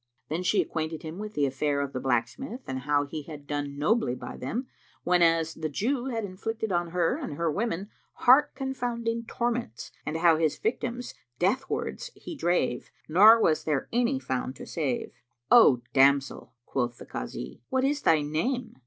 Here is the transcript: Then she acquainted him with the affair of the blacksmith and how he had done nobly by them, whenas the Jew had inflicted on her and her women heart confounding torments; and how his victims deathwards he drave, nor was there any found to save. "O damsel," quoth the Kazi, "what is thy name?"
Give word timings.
Then 0.29 0.41
she 0.41 0.63
acquainted 0.63 1.03
him 1.03 1.19
with 1.19 1.35
the 1.35 1.45
affair 1.45 1.79
of 1.79 1.93
the 1.93 1.99
blacksmith 1.99 2.61
and 2.65 2.79
how 2.79 3.05
he 3.05 3.21
had 3.21 3.45
done 3.45 3.77
nobly 3.77 4.15
by 4.15 4.35
them, 4.35 4.65
whenas 5.03 5.53
the 5.53 5.69
Jew 5.69 6.05
had 6.07 6.25
inflicted 6.25 6.71
on 6.71 6.87
her 6.89 7.17
and 7.17 7.33
her 7.35 7.51
women 7.51 7.87
heart 8.13 8.55
confounding 8.55 9.25
torments; 9.27 9.91
and 10.03 10.17
how 10.17 10.37
his 10.37 10.57
victims 10.57 11.13
deathwards 11.37 12.09
he 12.15 12.35
drave, 12.35 12.89
nor 13.07 13.39
was 13.39 13.63
there 13.63 13.87
any 13.93 14.17
found 14.17 14.55
to 14.55 14.65
save. 14.65 15.13
"O 15.51 15.83
damsel," 15.93 16.51
quoth 16.65 16.97
the 16.97 17.05
Kazi, 17.05 17.61
"what 17.69 17.83
is 17.83 18.01
thy 18.01 18.23
name?" 18.23 18.77